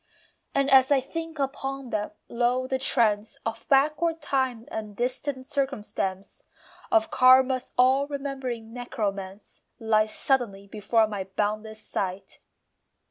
[0.55, 6.41] And as I think upon them, lo, the trance Of backward time and distant circumstance,
[6.91, 12.39] Of Karma's all remembering necromance, Lies suddenly before my boundless sight.